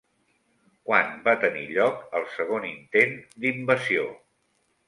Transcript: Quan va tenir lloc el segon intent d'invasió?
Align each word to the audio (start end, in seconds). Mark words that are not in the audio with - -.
Quan 0.89 1.11
va 1.27 1.35
tenir 1.43 1.67
lloc 1.73 2.01
el 2.21 2.25
segon 2.39 2.67
intent 2.71 3.17
d'invasió? 3.45 4.09